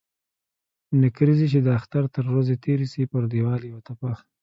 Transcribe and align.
نکريزي 1.03 1.47
چې 1.53 1.59
د 1.65 1.67
اختر 1.79 2.03
تر 2.15 2.23
ورځي 2.31 2.55
تيري 2.63 2.87
سي، 2.93 3.01
پر 3.11 3.23
ديوال 3.31 3.61
يې 3.67 3.71
و 3.73 3.81
ترپه. 3.87 4.11